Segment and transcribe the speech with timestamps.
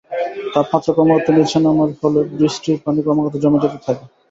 [0.53, 4.03] তাপমাত্রা ক্রমাগত নিচে নামার ফলে বৃষ্টির পানি ক্রমাগত জমে যেতে থাকে।